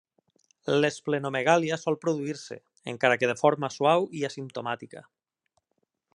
[0.75, 2.57] L'esplenomegàlia sol produir-se,
[2.95, 5.07] encara que de forma suau i asimptomàtica.